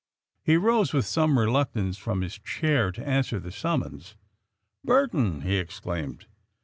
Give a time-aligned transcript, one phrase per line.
[0.41, 4.15] He rose with some reluctance from his chair to answer the summons.
[4.83, 6.25] "Burton!" he exclaimed.